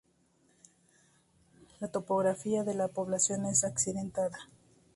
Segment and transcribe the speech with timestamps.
[1.79, 4.47] La topografía de la población es accidentada.